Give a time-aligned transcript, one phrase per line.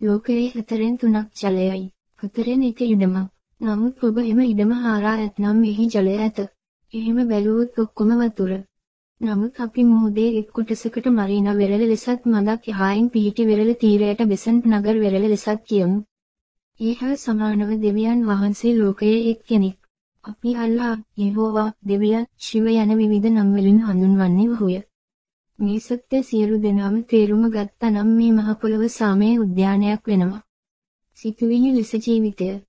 [0.00, 1.84] ලෝකයේ හතරෙන් තුනක් ජලයයි.
[2.22, 3.28] හතරෙන් එක ඉඩමක්.
[3.60, 6.38] නමුත් ඔබ එම ඉඩම හාරා ඇතනම් එහි ජලය ඇත.
[6.94, 8.52] එහෙම බැලුවොත් ඔක්කොම වතුර.
[9.20, 14.96] නමුත් අපි මුහුදේ එක් කොටසකට මරීන වෙරළ ලෙසත් මදක් එහායින් පිහිටි වෙරළ තීරයට බෙසන්ට් නගර
[14.98, 15.98] වෙරළ ලෙසත් කියමු.
[16.80, 19.78] ඒ හා සමානව දෙවියන් වහන්සේ ලෝකයේ එක් කෙනෙක්.
[20.24, 24.76] අපි අල්ලා, යෙහෝවා, දෙවියන්, ශිව යන විවිධ නම් වලින් හඳුන්වන්නේ ඔහුය.
[25.60, 30.42] මේ සත්‍ය සියලු දෙනාම තේරුම ගත්තා නම් මේ මහ පොළව සාමයේ උද්‍යානයක් වෙනවා.
[31.18, 32.50] සිතුවිලි ලෙස ජීවිතය